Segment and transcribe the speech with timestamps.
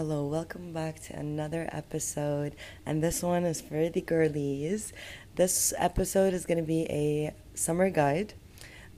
[0.00, 0.24] hello.
[0.24, 2.56] Welcome back to another episode.
[2.86, 4.94] And this one is for the girlies.
[5.34, 8.32] This episode is going to be a summer guide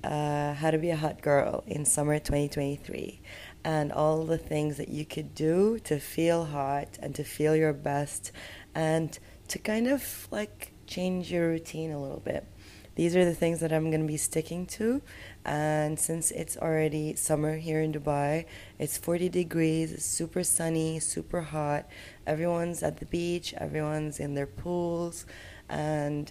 [0.05, 3.21] uh, how to be a hot girl in summer 2023
[3.65, 7.73] and all the things that you could do to feel hot and to feel your
[7.73, 8.31] best
[8.73, 12.47] and to kind of like change your routine a little bit.
[12.95, 15.01] These are the things that I'm going to be sticking to.
[15.45, 18.45] And since it's already summer here in Dubai,
[18.79, 21.89] it's 40 degrees, super sunny, super hot.
[22.27, 25.25] Everyone's at the beach, everyone's in their pools,
[25.69, 26.31] and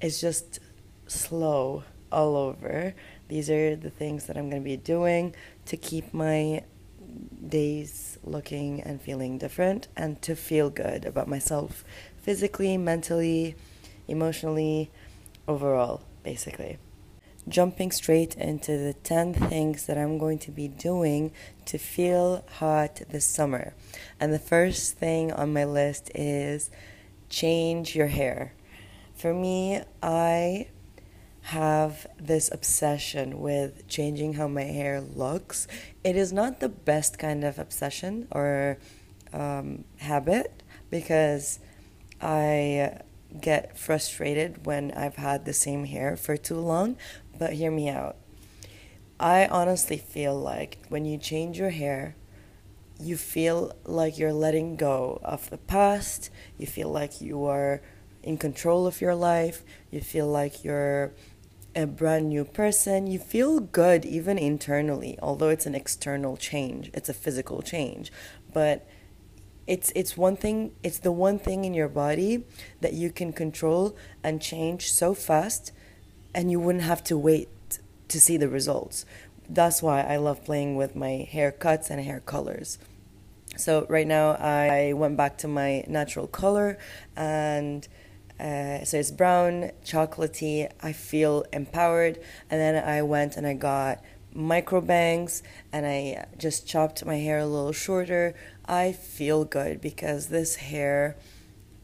[0.00, 0.58] it's just
[1.06, 2.94] slow all over.
[3.28, 5.34] These are the things that I'm going to be doing
[5.66, 6.64] to keep my
[7.48, 11.84] days looking and feeling different and to feel good about myself
[12.16, 13.54] physically, mentally,
[14.06, 14.90] emotionally
[15.48, 16.78] overall, basically.
[17.48, 21.32] Jumping straight into the 10 things that I'm going to be doing
[21.64, 23.74] to feel hot this summer.
[24.20, 26.70] And the first thing on my list is
[27.30, 28.52] change your hair.
[29.16, 30.68] For me, I
[31.42, 35.66] have this obsession with changing how my hair looks.
[36.04, 38.76] It is not the best kind of obsession or
[39.32, 41.58] um, habit because
[42.20, 43.00] I
[43.40, 46.96] get frustrated when I've had the same hair for too long,
[47.38, 48.16] but hear me out.
[49.20, 52.16] I honestly feel like when you change your hair,
[53.00, 57.82] you feel like you're letting go of the past, you feel like you are
[58.22, 61.12] in control of your life, you feel like you're
[61.76, 67.08] a brand new person, you feel good even internally, although it's an external change, it's
[67.08, 68.10] a physical change.
[68.52, 68.86] But
[69.68, 72.42] it's it's one thing it's the one thing in your body
[72.80, 75.70] that you can control and change so fast
[76.34, 77.48] and you wouldn't have to wait
[78.08, 79.04] to see the results.
[79.48, 82.78] That's why i love playing with my hair cuts and hair colors.
[83.56, 86.78] So right now i went back to my natural color
[87.14, 87.86] and
[88.40, 92.18] uh, so it's brown chocolatey i feel empowered.
[92.50, 94.02] And then i went and i got
[94.38, 98.34] micro bangs and I just chopped my hair a little shorter,
[98.66, 101.16] I feel good because this hair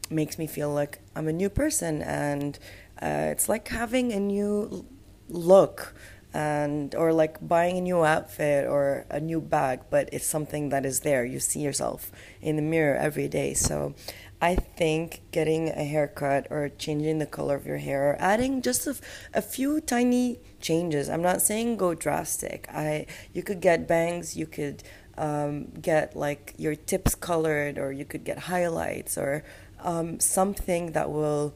[0.09, 2.57] makes me feel like I'm a new person and
[3.01, 4.85] uh, it's like having a new
[5.27, 5.93] look
[6.33, 10.85] and or like buying a new outfit or a new bag but it's something that
[10.85, 11.25] is there.
[11.25, 12.11] You see yourself
[12.41, 13.53] in the mirror every day.
[13.53, 13.95] So
[14.41, 18.85] I think getting a haircut or changing the color of your hair or adding just
[18.85, 18.95] a,
[19.33, 21.09] a few tiny changes.
[21.09, 22.67] I'm not saying go drastic.
[22.69, 24.83] I you could get bangs, you could
[25.17, 29.43] um, get like your tips colored, or you could get highlights or
[29.79, 31.55] um, something that will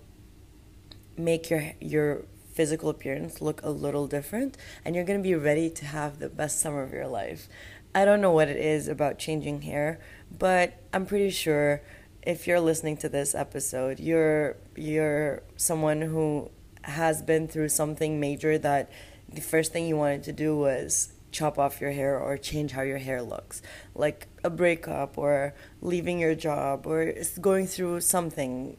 [1.18, 2.24] make your your
[2.54, 6.60] physical appearance look a little different, and you're gonna be ready to have the best
[6.60, 7.50] summer of your life.
[7.94, 10.00] I don't know what it is about changing hair,
[10.38, 11.82] but I'm pretty sure
[12.30, 16.52] if you're listening to this episode, you're you're someone who
[16.84, 18.92] has been through something major that
[19.28, 22.84] the first thing you wanted to do was chop off your hair or change how
[22.84, 23.64] your hair looks,
[23.96, 28.78] like a breakup or leaving your job or going through something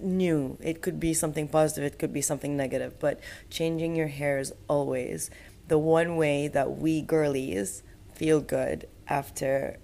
[0.00, 0.56] new.
[0.60, 3.18] It could be something positive, it could be something negative, but
[3.50, 5.28] changing your hair is always
[5.66, 7.82] the one way that we girlies
[8.14, 9.78] feel good after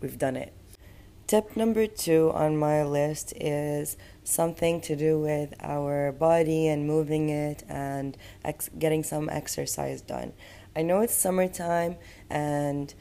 [0.00, 0.52] we've done it.
[1.26, 7.30] Tip number two on my list is something to do with our body and moving
[7.30, 8.14] it and
[8.44, 10.34] ex- getting some exercise done.
[10.76, 11.96] I know it's summertime
[12.28, 12.92] and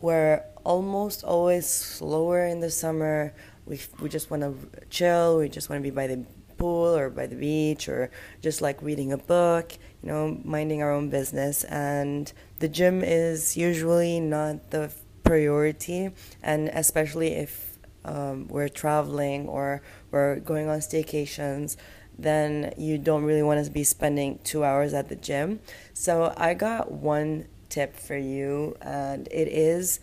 [0.00, 3.34] we're almost always slower in the summer.
[3.66, 4.56] We, we just want to
[4.88, 6.24] chill, we just want to be by the
[6.56, 8.10] pool or by the beach or
[8.42, 9.72] just like reading a book,
[10.02, 11.62] you know, minding our own business.
[11.62, 14.90] And the gym is usually not the
[15.22, 16.10] priority,
[16.42, 21.76] and especially if um, we're traveling or we're going on staycations,
[22.18, 25.60] then you don't really want to be spending two hours at the gym.
[25.94, 30.00] So I got one tip for you, and it is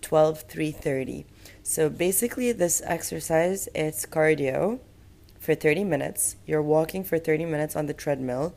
[0.00, 1.26] 12 330.
[1.62, 4.80] So basically, this exercise it's cardio
[5.38, 6.36] for 30 minutes.
[6.46, 8.54] You're walking for 30 minutes on the treadmill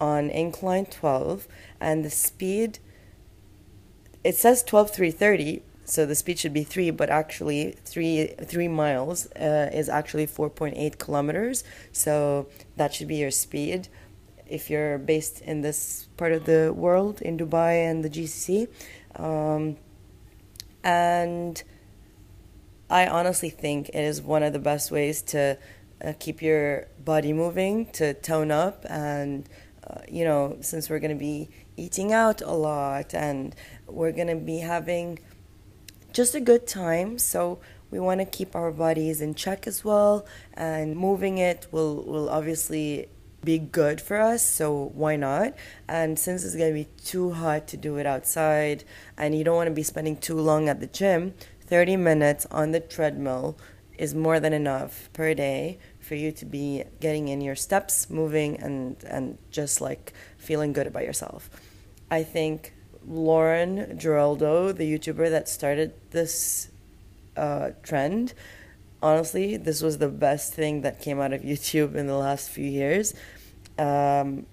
[0.00, 1.46] on incline 12,
[1.80, 2.80] and the speed
[4.24, 9.26] it says 12 330 so the speed should be 3 but actually 3 3 miles
[9.32, 13.88] uh, is actually 4.8 kilometers so that should be your speed.
[14.46, 18.68] If you're based in this part of the world in dubai and the gcc
[19.16, 19.76] um,
[20.84, 21.62] and
[22.90, 25.56] i honestly think it is one of the best ways to
[26.04, 29.48] uh, keep your body moving to tone up and
[29.86, 33.54] uh, you know since we're going to be eating out a lot and
[33.86, 35.18] we're going to be having
[36.12, 37.18] just a good time.
[37.18, 37.60] So
[37.90, 42.28] we want to keep our bodies in check as well, and moving it will will
[42.30, 43.08] obviously
[43.44, 44.42] be good for us.
[44.42, 45.54] So why not?
[45.88, 48.84] And since it's gonna be too hot to do it outside,
[49.16, 52.72] and you don't want to be spending too long at the gym, thirty minutes on
[52.72, 53.58] the treadmill
[53.98, 55.78] is more than enough per day
[56.12, 60.86] for you to be getting in your steps, moving, and and just like feeling good
[60.86, 61.48] about yourself.
[62.10, 62.74] I think
[63.08, 66.68] Lauren Giraldo, the YouTuber that started this
[67.34, 68.34] uh, trend,
[69.00, 72.68] honestly, this was the best thing that came out of YouTube in the last few
[72.68, 73.14] years.
[73.78, 74.44] Um,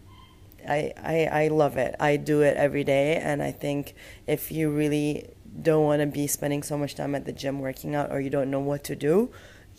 [0.65, 1.93] I, I, I love it.
[1.99, 3.95] I do it every day, and I think
[4.27, 5.27] if you really
[5.61, 8.29] don't want to be spending so much time at the gym working out or you
[8.29, 9.29] don't know what to do,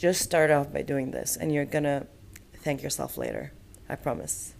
[0.01, 2.07] just start off by doing this, and you're gonna
[2.57, 3.53] thank yourself later.
[3.87, 4.55] I promise.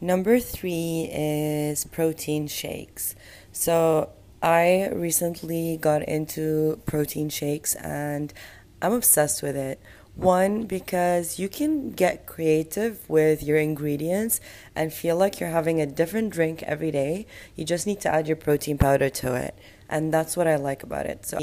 [0.00, 3.16] Number three is protein shakes.
[3.50, 4.10] So
[4.40, 8.32] I recently got into protein shakes and
[8.80, 9.80] I'm obsessed with it.
[10.14, 14.40] One, because you can get creative with your ingredients
[14.76, 17.26] and feel like you're having a different drink every day.
[17.56, 19.58] You just need to add your protein powder to it.
[19.88, 21.26] And that's what I like about it.
[21.26, 21.38] So,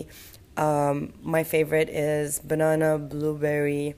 [0.57, 3.95] um, my favorite is banana, blueberry,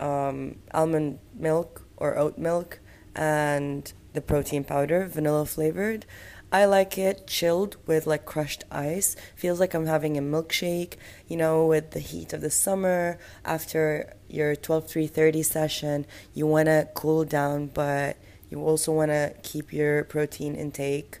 [0.00, 2.80] um, almond milk or oat milk,
[3.14, 6.06] and the protein powder, vanilla flavored.
[6.52, 9.16] I like it chilled with like crushed ice.
[9.34, 10.94] Feels like I'm having a milkshake,
[11.26, 13.18] you know, with the heat of the summer.
[13.44, 18.16] After your 12 3:30 session, you want to cool down, but
[18.50, 21.18] you also want to keep your protein intake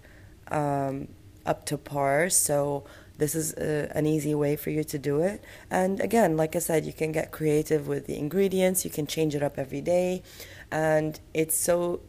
[0.52, 1.08] um,
[1.44, 2.30] up to par.
[2.30, 2.84] So
[3.18, 5.44] this is a, an easy way for you to do it.
[5.70, 8.84] And again, like I said, you can get creative with the ingredients.
[8.84, 10.22] You can change it up every day,
[10.70, 12.00] and it's so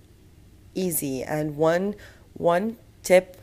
[0.73, 1.23] easy.
[1.23, 1.95] And one
[2.33, 3.37] one tip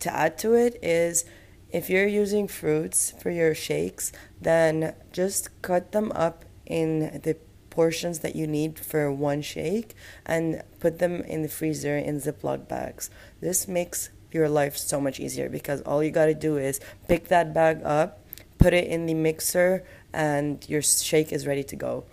[0.00, 1.24] to add to it is
[1.70, 7.36] if you're using fruits for your shakes, then just cut them up in the
[7.70, 12.66] portions that you need for one shake and put them in the freezer in Ziploc
[12.68, 13.10] bags.
[13.40, 17.28] This makes your life so much easier because all you got to do is pick
[17.28, 18.20] that bag up,
[18.58, 22.04] put it in the mixer, and your shake is ready to go.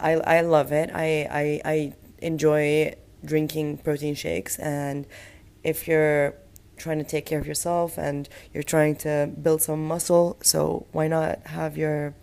[0.00, 0.90] I, I love it.
[0.92, 2.94] I, I, I enjoy
[3.24, 5.06] drinking protein shakes and
[5.62, 6.34] if you're
[6.76, 11.08] trying to take care of yourself and you're trying to build some muscle, so why
[11.08, 12.14] not have your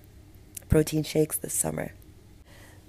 [0.69, 1.93] protein shakes this summer?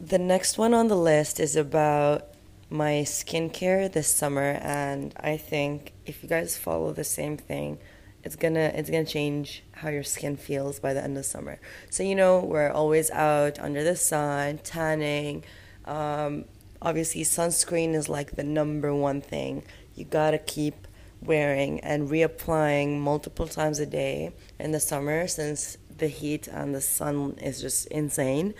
[0.00, 2.31] The next one on the list is about
[2.72, 7.78] my skincare this summer, and I think if you guys follow the same thing,
[8.24, 11.60] it's gonna it's gonna change how your skin feels by the end of summer.
[11.90, 15.44] So you know we're always out under the sun, tanning.
[15.84, 16.46] Um,
[16.80, 19.64] obviously, sunscreen is like the number one thing
[19.94, 20.86] you gotta keep
[21.20, 26.80] wearing and reapplying multiple times a day in the summer since the heat and the
[26.80, 28.54] sun is just insane.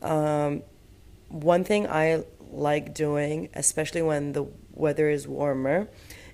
[0.00, 0.62] Um,
[1.28, 5.88] one thing I like doing, especially when the weather is warmer,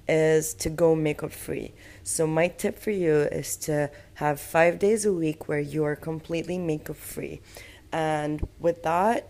[0.07, 1.73] is to go makeup free.
[2.03, 5.97] So, my tip for you is to have five days a week where you are
[5.97, 7.41] completely makeup free.
[7.93, 9.29] And with that,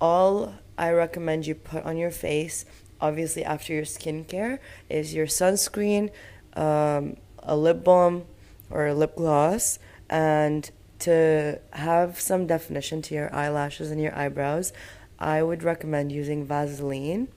[0.00, 2.64] all I recommend you put on your face
[3.00, 4.58] obviously after your skincare
[4.88, 6.10] is your sunscreen,
[6.54, 8.24] um, a lip balm
[8.70, 9.78] or a lip gloss,
[10.10, 14.72] and to have some definition to your eyelashes and your eyebrows,
[15.18, 17.28] I would recommend using Vaseline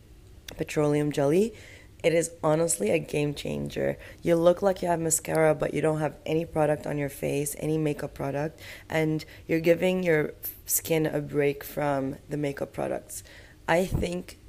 [0.58, 1.54] petroleum jelly.
[2.04, 3.98] It is honestly a game changer.
[4.24, 7.56] You look like you have mascara, but you don't have any product on your face,
[7.60, 8.60] any makeup product,
[8.90, 10.34] and you're giving your
[10.66, 13.24] skin a break from the makeup products.
[13.68, 14.40] I think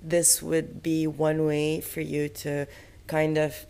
[0.00, 2.66] this would be one way for you to
[3.08, 3.66] kind of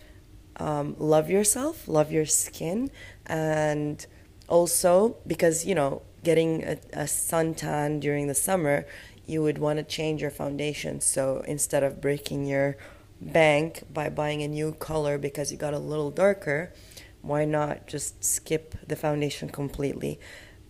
[0.57, 2.91] um, love yourself, love your skin,
[3.25, 4.05] and
[4.47, 8.85] also because you know getting a, a suntan during the summer,
[9.25, 10.99] you would want to change your foundation.
[11.01, 12.77] So instead of breaking your
[13.21, 16.73] bank by buying a new color because you got a little darker,
[17.21, 20.19] why not just skip the foundation completely?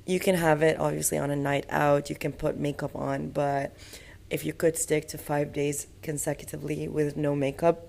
[0.06, 3.76] You can have it obviously on a night out, you can put makeup on, but
[4.30, 7.88] if you could stick to five days consecutively with no makeup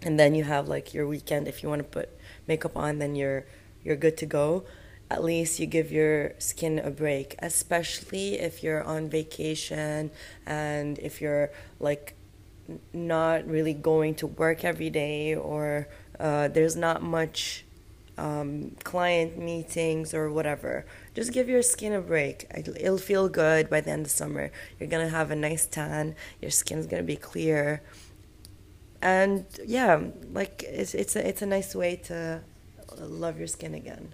[0.00, 2.08] and then you have like your weekend if you want to put
[2.46, 3.44] makeup on then you're
[3.82, 4.64] you're good to go
[5.12, 10.10] at least you give your skin a break especially if you're on vacation
[10.46, 12.14] and if you're like
[12.92, 15.88] not really going to work every day or
[16.18, 17.64] uh, there's not much
[18.18, 20.84] um, client meetings or whatever.
[21.14, 22.46] Just give your skin a break.
[22.54, 24.50] It'll feel good by the end of summer.
[24.78, 26.14] You're gonna have a nice tan.
[26.40, 27.82] Your skin's gonna be clear,
[29.00, 30.00] and yeah,
[30.32, 32.42] like it's it's a it's a nice way to
[32.98, 34.12] love your skin again.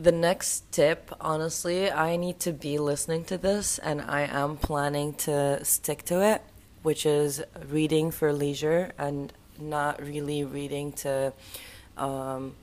[0.00, 5.14] The next tip, honestly, I need to be listening to this and I am planning
[5.26, 6.40] to stick to it,
[6.84, 11.32] which is reading for leisure and not really reading to
[11.96, 12.54] um,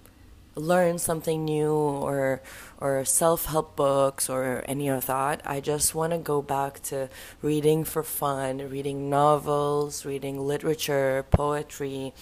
[0.56, 2.42] learn something new or
[2.80, 5.42] or self-help books or any of that.
[5.44, 7.10] I just want to go back to
[7.42, 12.13] reading for fun, reading novels, reading literature, poetry,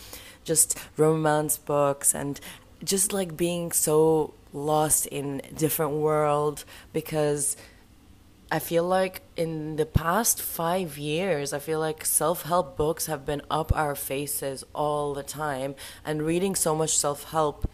[0.44, 2.40] just romance books and
[2.84, 7.58] just like being so lost in different world because
[8.54, 13.26] I feel like in the past five years, I feel like self help books have
[13.26, 15.74] been up our faces all the time,
[16.06, 17.68] and reading so much self help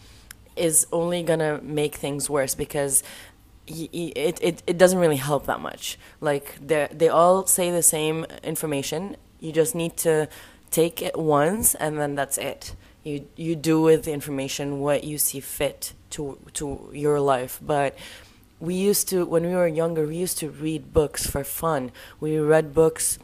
[0.55, 3.03] is only gonna make things worse because
[3.67, 5.99] it, it, it doesn't really help that much.
[6.21, 9.17] Like they they all say the same information.
[9.41, 10.29] You just need to
[10.71, 12.73] take it once, and then that's it.
[13.03, 17.97] You you do with the information what you see fit to to your life, but
[18.59, 21.91] we used to when we were younger we used to read books for fun.
[22.19, 23.19] We read books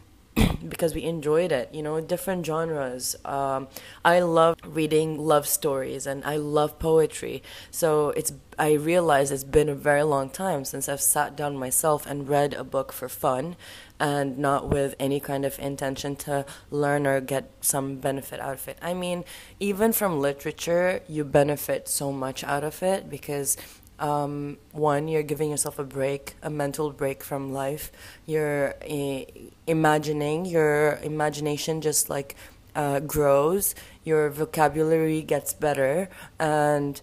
[0.67, 3.15] because we enjoyed it you know different genres.
[3.25, 3.67] Um,
[4.03, 7.43] i love reading love stories and i love poetry.
[7.71, 12.05] So it's i realize it's been a very long time since i've sat down myself
[12.05, 13.55] and read a book for fun
[13.99, 18.67] and not with any kind of intention to learn or get some benefit out of
[18.67, 18.77] it.
[18.81, 19.23] I mean
[19.59, 23.57] even from literature you benefit so much out of it because
[23.99, 27.91] um, one, you're giving yourself a break, a mental break from life.
[28.25, 29.21] You're uh,
[29.67, 32.35] imagining, your imagination just like
[32.75, 33.73] uh, grows,
[34.03, 36.09] your vocabulary gets better,
[36.39, 36.99] and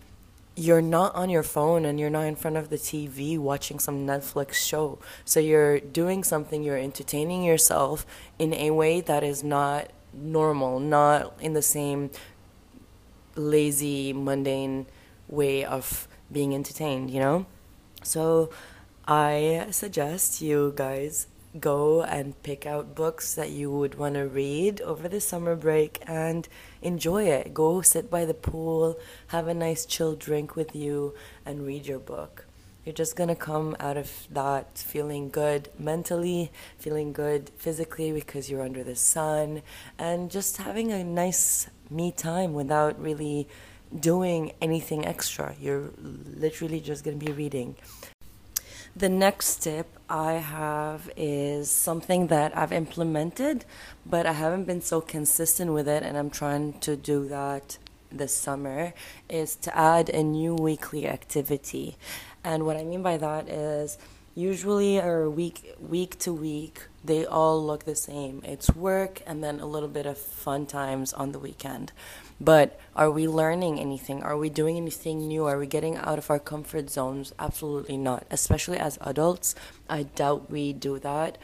[0.55, 4.07] you're not on your phone and you're not in front of the TV watching some
[4.07, 4.99] Netflix show.
[5.25, 8.05] So you're doing something, you're entertaining yourself
[8.39, 12.11] in a way that is not normal, not in the same
[13.35, 14.87] lazy, mundane
[15.27, 17.47] way of being entertained, you know?
[18.03, 18.51] So
[19.07, 21.27] I suggest you guys
[21.61, 26.03] go and pick out books that you would want to read over the summer break
[26.07, 26.49] and
[26.81, 27.53] enjoy it.
[27.53, 28.99] Go sit by the pool,
[29.29, 32.47] have a nice chill drink with you, and read your book.
[32.85, 38.63] You're just gonna come out of that feeling good mentally, feeling good physically because you're
[38.63, 39.63] under the sun,
[39.99, 43.47] and just having a nice me time without really
[43.99, 45.55] doing anything extra.
[45.61, 47.77] You're literally just going to be reading.
[48.95, 53.65] The next tip I have is something that I've implemented,
[54.05, 57.79] but I haven't been so consistent with it, and I'm trying to do that
[58.11, 58.93] this summer
[59.31, 61.97] is to add a new weekly activity.
[62.45, 63.97] And what I mean by that is
[64.35, 68.43] usually or week week to week they all look the same.
[68.45, 71.93] It's work and then a little bit of fun times on the weekend.
[72.43, 74.21] But are we learning anything?
[74.25, 75.45] Are we doing anything new?
[75.45, 77.33] Are we getting out of our comfort zones?
[77.39, 78.27] Absolutely not.
[78.33, 79.55] Especially as adults,
[79.89, 81.39] I doubt we do that.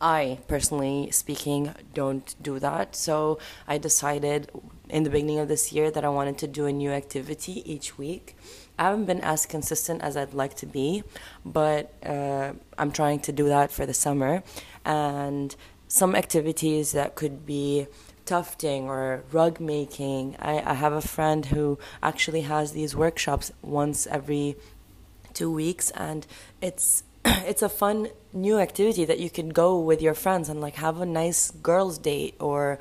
[0.00, 2.94] I personally speaking don't do that.
[2.94, 4.52] So I decided
[4.88, 7.98] in the beginning of this year that I wanted to do a new activity each
[7.98, 8.36] week.
[8.78, 11.02] I haven't been as consistent as I'd like to be,
[11.44, 14.44] but uh, I'm trying to do that for the summer.
[14.84, 15.56] And
[15.88, 17.88] some activities that could be
[18.26, 20.36] tufting or rug making.
[20.38, 24.56] I, I have a friend who actually has these workshops once every
[25.32, 26.26] two weeks, and
[26.60, 30.74] it's it's a fun new activity that you can go with your friends and like
[30.74, 32.78] have a nice girls' date or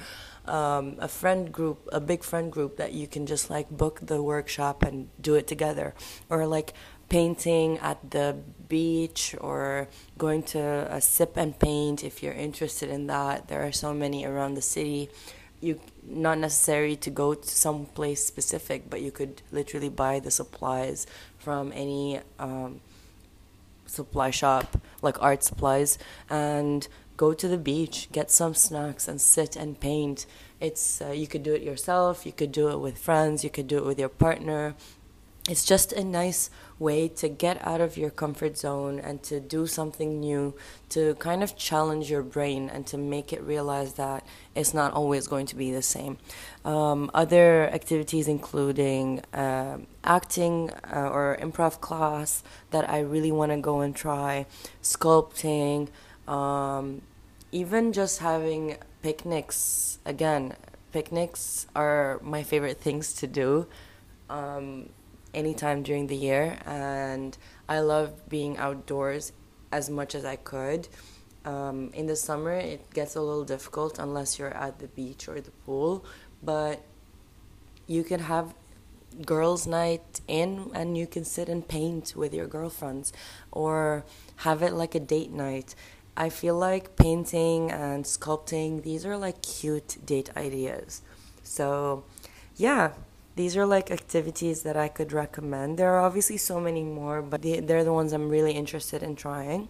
[0.47, 4.21] um, a friend group, a big friend group that you can just like book the
[4.21, 5.93] workshop and do it together,
[6.29, 6.73] or like
[7.09, 8.35] painting at the
[8.67, 10.59] beach or going to
[10.89, 13.47] a sip and paint if you're interested in that.
[13.47, 15.09] There are so many around the city.
[15.61, 20.31] You not necessary to go to some place specific, but you could literally buy the
[20.31, 21.07] supplies
[21.37, 22.81] from any um,
[23.85, 25.97] supply shop, like art supplies,
[26.29, 30.25] and go to the beach, get some snacks, and sit and paint.
[30.59, 33.67] It's uh, you could do it yourself, you could do it with friends, you could
[33.67, 34.75] do it with your partner.
[35.47, 39.65] It's just a nice way to get out of your comfort zone and to do
[39.65, 40.53] something new,
[40.89, 45.27] to kind of challenge your brain and to make it realize that it's not always
[45.27, 46.17] going to be the same.
[46.65, 53.57] Um, other activities including uh, acting uh, or improv class that I really want to
[53.57, 54.45] go and try,
[54.81, 55.89] sculpting,
[56.27, 57.01] um,
[57.51, 59.99] even just having picnics.
[60.05, 60.55] Again,
[60.91, 63.67] picnics are my favorite things to do.
[64.29, 64.89] Um,
[65.35, 67.37] anytime during the year, and
[67.69, 69.33] I love being outdoors
[69.71, 70.87] as much as I could.
[71.43, 75.39] Um, in the summer, it gets a little difficult unless you're at the beach or
[75.41, 76.03] the pool,
[76.41, 76.81] but
[77.85, 78.55] you can have
[79.25, 83.13] girls' night in and you can sit and paint with your girlfriends
[83.51, 84.03] or
[84.37, 85.75] have it like a date night.
[86.17, 91.01] I feel like painting and sculpting, these are like cute date ideas.
[91.43, 92.05] So,
[92.55, 92.93] yeah,
[93.35, 95.77] these are like activities that I could recommend.
[95.77, 99.67] There are obviously so many more, but they're the ones I'm really interested in trying.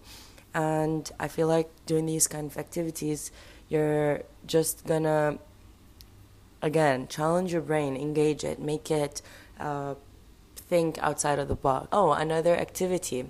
[0.54, 3.32] And I feel like doing these kind of activities,
[3.68, 5.40] you're just gonna,
[6.62, 9.22] again, challenge your brain, engage it, make it
[9.60, 9.96] uh,
[10.56, 11.88] think outside of the box.
[11.92, 13.30] Oh, another activity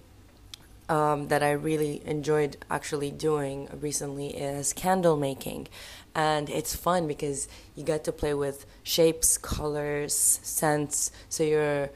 [0.90, 5.68] um, that I really enjoyed actually doing recently is candle making.
[6.14, 10.14] And it's fun because you get to play with shapes, colors,
[10.44, 11.12] scents.
[11.30, 11.90] So you're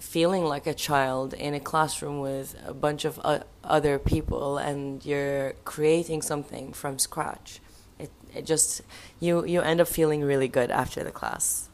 [0.00, 5.04] feeling like a child in a classroom with a bunch of uh, other people and
[5.04, 7.60] you're creating something from scratch.
[7.98, 8.82] It, it just,
[9.20, 11.68] you, you end up feeling really good after the class.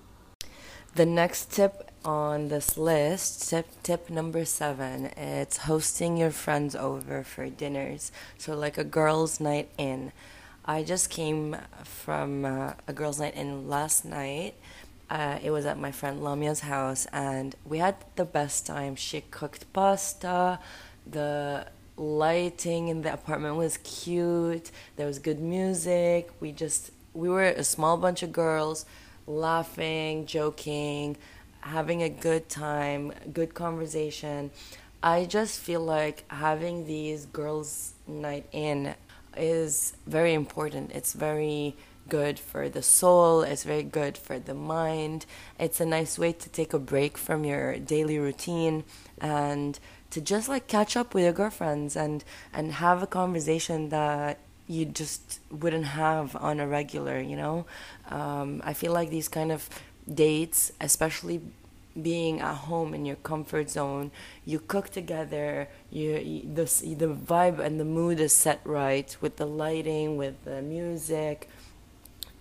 [0.94, 7.22] The next tip on this list, tip tip number seven, it's hosting your friends over
[7.22, 8.12] for dinners.
[8.38, 10.12] So like a girls' night in.
[10.64, 14.54] I just came from uh, a girls' night in last night.
[15.10, 18.94] Uh, it was at my friend Lamia's house, and we had the best time.
[18.94, 20.58] She cooked pasta.
[21.06, 24.70] The lighting in the apartment was cute.
[24.96, 26.30] There was good music.
[26.40, 28.84] We just we were a small bunch of girls,
[29.26, 31.16] laughing, joking
[31.60, 34.50] having a good time, good conversation.
[35.02, 38.94] I just feel like having these girls' night in
[39.36, 40.90] is very important.
[40.92, 41.76] It's very
[42.08, 45.26] good for the soul, it's very good for the mind.
[45.58, 48.84] It's a nice way to take a break from your daily routine
[49.20, 49.78] and
[50.10, 54.84] to just like catch up with your girlfriends and and have a conversation that you
[54.84, 57.66] just wouldn't have on a regular, you know?
[58.10, 59.68] Um, I feel like these kind of
[60.12, 61.40] dates, especially
[62.00, 64.10] being at home in your comfort zone,
[64.44, 69.36] you cook together, you, you the, the vibe and the mood is set right with
[69.36, 71.48] the lighting, with the music.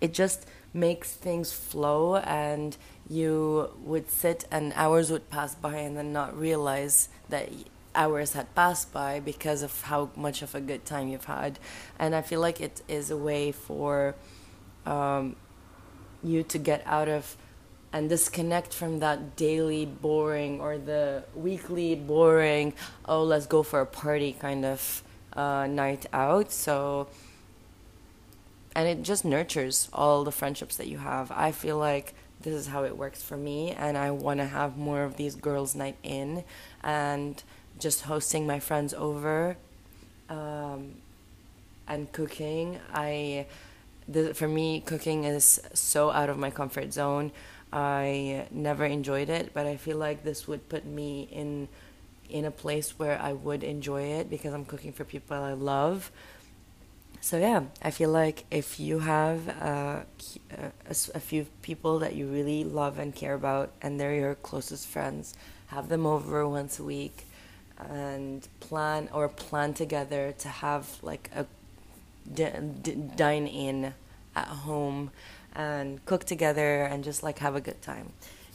[0.00, 2.76] It just makes things flow and
[3.08, 7.48] you would sit and hours would pass by and then not realize that
[7.94, 11.58] hours had passed by because of how much of a good time you've had.
[11.98, 14.14] And I feel like it is a way for
[14.86, 15.36] um,
[16.22, 17.36] you to get out of
[17.92, 22.74] and disconnect from that daily boring or the weekly boring,
[23.06, 26.52] oh, let's go for a party kind of uh, night out.
[26.52, 27.08] So,
[28.74, 31.30] and it just nurtures all the friendships that you have.
[31.30, 34.76] I feel like this is how it works for me, and I want to have
[34.76, 36.44] more of these girls' night in
[36.82, 37.42] and
[37.78, 39.56] just hosting my friends over
[40.28, 40.94] um,
[41.88, 42.78] and cooking.
[42.92, 43.46] I,
[44.06, 47.32] the, for me, cooking is so out of my comfort zone.
[47.72, 51.68] I never enjoyed it, but I feel like this would put me in
[52.28, 56.10] in a place where I would enjoy it because I'm cooking for people I love.
[57.20, 60.00] So yeah, I feel like if you have uh,
[60.50, 64.86] a, a few people that you really love and care about, and they're your closest
[64.86, 65.34] friends,
[65.68, 67.26] have them over once a week,
[67.78, 71.46] and plan or plan together to have like a
[73.16, 73.94] dine in
[74.36, 75.10] at home
[75.58, 78.12] and cook together and just like have a good time.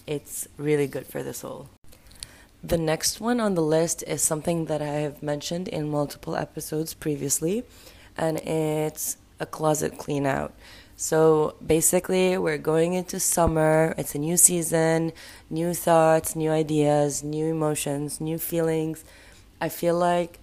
[0.08, 1.70] It's really good for the soul.
[2.63, 6.94] The next one on the list is something that I have mentioned in multiple episodes
[6.94, 7.66] previously,
[8.18, 10.54] and it's a closet clean out.
[10.96, 15.12] So basically, we're going into summer, it's a new season,
[15.50, 19.04] new thoughts, new ideas, new emotions, new feelings.
[19.60, 20.39] I feel like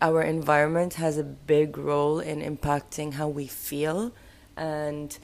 [0.00, 4.12] our environment has a big role in impacting how we feel
[4.56, 5.18] and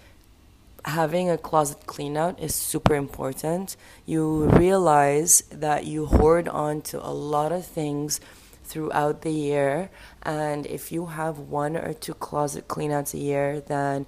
[0.84, 3.76] having a closet clean out is super important.
[4.04, 8.20] You realize that you hoard on to a lot of things
[8.64, 9.90] throughout the year,
[10.22, 14.06] and if you have one or two closet cleanouts a year, then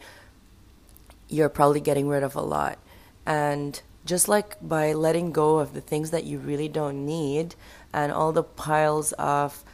[1.29, 2.79] you're probably getting rid of a lot.
[3.27, 7.57] And just like by letting go of the things that you really don't need
[7.93, 9.65] and all the piles of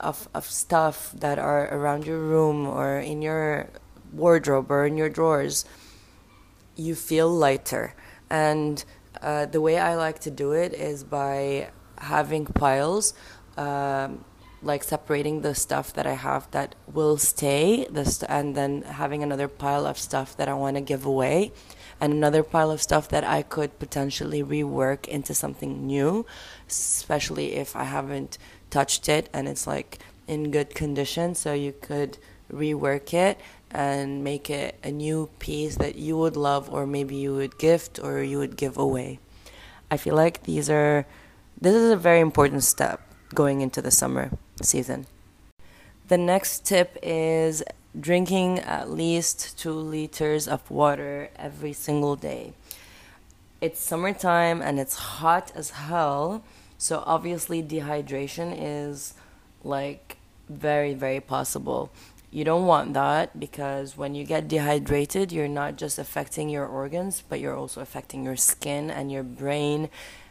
[0.00, 3.68] of of stuff that are around your room or in your
[4.12, 5.64] wardrobe or in your drawers
[6.80, 7.94] you feel lighter.
[8.30, 8.84] And
[9.22, 13.14] uh, the way I like to do it is by having piles,
[13.56, 14.24] um,
[14.62, 19.48] like separating the stuff that I have that will stay, this, and then having another
[19.48, 21.52] pile of stuff that I want to give away,
[22.00, 26.26] and another pile of stuff that I could potentially rework into something new,
[26.68, 28.38] especially if I haven't
[28.70, 31.34] touched it and it's like in good condition.
[31.34, 32.18] So you could
[32.52, 37.34] rework it and make it a new piece that you would love or maybe you
[37.34, 39.18] would gift or you would give away.
[39.90, 41.06] I feel like these are
[41.60, 43.00] this is a very important step
[43.34, 44.30] going into the summer
[44.62, 45.06] season.
[46.08, 47.62] The next tip is
[47.98, 52.54] drinking at least 2 liters of water every single day.
[53.60, 56.42] It's summertime and it's hot as hell,
[56.78, 59.14] so obviously dehydration is
[59.62, 60.16] like
[60.48, 61.92] very very possible.
[62.32, 67.24] You don't want that because when you get dehydrated, you're not just affecting your organs,
[67.28, 69.88] but you're also affecting your skin and your brain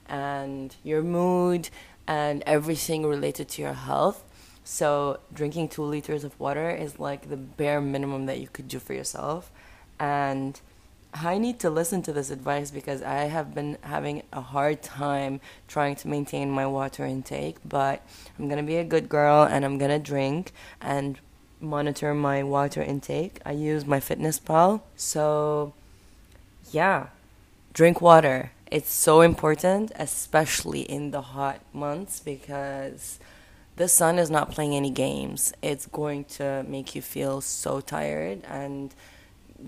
[0.07, 1.69] and your mood
[2.07, 4.23] and everything related to your health.
[4.63, 8.79] So, drinking two liters of water is like the bare minimum that you could do
[8.79, 9.51] for yourself.
[9.99, 10.59] And
[11.13, 15.41] I need to listen to this advice because I have been having a hard time
[15.67, 17.57] trying to maintain my water intake.
[17.65, 18.05] But
[18.37, 21.19] I'm gonna be a good girl and I'm gonna drink and
[21.61, 23.39] monitor my water intake.
[23.45, 24.81] I use MyFitnessPal.
[24.95, 25.73] So,
[26.71, 27.07] yeah,
[27.73, 33.19] drink water it's so important, especially in the hot months, because
[33.77, 35.53] the sun is not playing any games.
[35.61, 38.93] It's going to make you feel so tired, and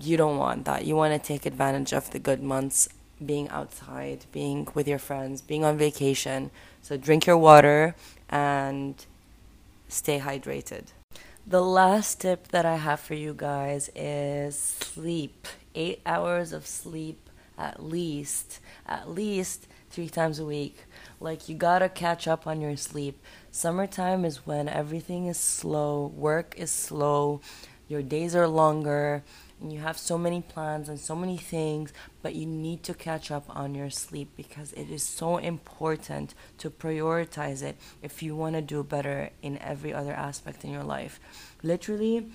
[0.00, 0.84] you don't want that.
[0.84, 2.88] You want to take advantage of the good months,
[3.24, 6.50] being outside, being with your friends, being on vacation.
[6.80, 7.94] So drink your water
[8.28, 8.94] and
[9.88, 10.84] stay hydrated.
[11.44, 15.48] The last tip that I have for you guys is sleep.
[15.74, 17.28] Eight hours of sleep
[17.58, 20.76] at least at least three times a week.
[21.20, 23.20] Like, you gotta catch up on your sleep.
[23.50, 27.40] Summertime is when everything is slow, work is slow,
[27.88, 29.22] your days are longer,
[29.62, 33.30] and you have so many plans and so many things, but you need to catch
[33.30, 38.56] up on your sleep because it is so important to prioritize it if you want
[38.56, 41.20] to do better in every other aspect in your life.
[41.62, 42.28] Literally,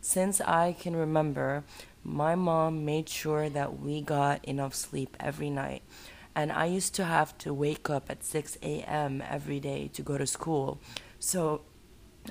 [0.00, 1.64] since I can remember,
[2.04, 5.82] my mom made sure that we got enough sleep every night.
[6.36, 9.22] And I used to have to wake up at 6 a.m.
[9.28, 10.78] every day to go to school.
[11.18, 11.62] So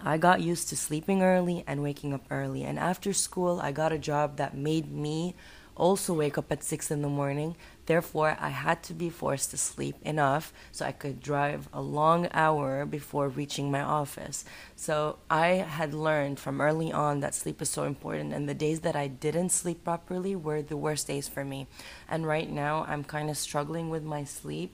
[0.04, 2.64] I got used to sleeping early and waking up early.
[2.64, 5.36] And after school, I got a job that made me
[5.76, 7.56] also wake up at 6 in the morning.
[7.86, 12.28] Therefore, I had to be forced to sleep enough so I could drive a long
[12.32, 14.46] hour before reaching my office.
[14.76, 18.80] So, I had learned from early on that sleep is so important, and the days
[18.82, 21.68] that I didn't sleep properly were the worst days for me.
[22.08, 24.72] And right now, I'm kind of struggling with my sleep.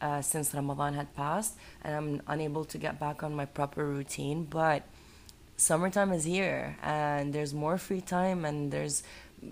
[0.00, 4.44] Uh, since Ramadan had passed, and I'm unable to get back on my proper routine.
[4.44, 4.82] But
[5.58, 9.02] summertime is here, and there's more free time, and there's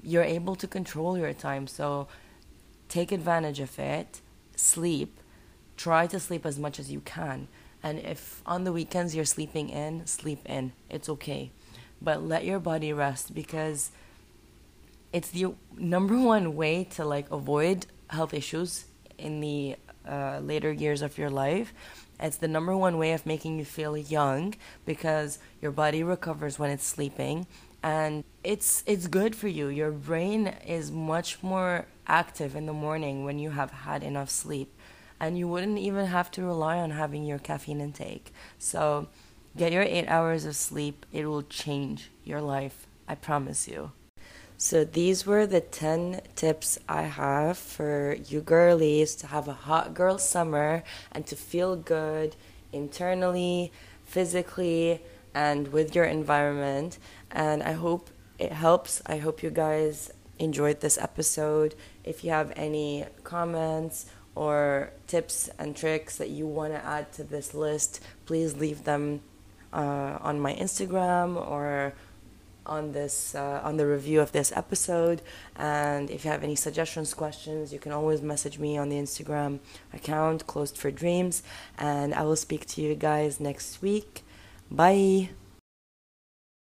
[0.03, 1.67] you're able to control your time.
[1.67, 2.09] So
[2.89, 4.21] take advantage of it,
[4.57, 5.21] sleep,
[5.77, 7.49] try to sleep as much as you can.
[7.83, 10.73] And if on the weekends you're sleeping in, sleep in.
[10.91, 11.51] It's okay.
[12.03, 13.91] But let your body rest because
[15.13, 19.77] it's the number one way to like avoid health issues in the
[20.09, 21.73] uh, later years of your life.
[22.21, 26.71] It's the number one way of making you feel young because your body recovers when
[26.71, 27.47] it's sleeping
[27.83, 29.69] and it's it's good for you.
[29.69, 34.75] Your brain is much more active in the morning when you have had enough sleep
[35.21, 38.33] and you wouldn't even have to rely on having your caffeine intake.
[38.59, 39.09] So
[39.57, 41.07] get your 8 hours of sleep.
[41.13, 43.91] It will change your life i promise you
[44.61, 49.95] so these were the 10 tips I have for you girlies to have a hot
[49.95, 52.35] girl summer and to feel good
[52.73, 53.71] internally,
[54.05, 55.01] physically,
[55.33, 56.99] and with your environment.
[57.31, 59.01] And I hope it helps.
[59.07, 61.77] I hope you guys enjoyed this episode.
[62.03, 67.23] If you have any comments or tips and tricks that you want to add to
[67.23, 69.21] this list, please leave them
[69.73, 71.93] uh, on my Instagram or
[72.69, 75.23] on this uh, on the review of this episode.
[75.57, 79.61] And if you have any suggestions questions you can always message me on the instagram
[79.93, 81.43] account closed for dreams.
[81.79, 84.25] And i will speak to you guys next week.
[84.71, 85.31] Bye.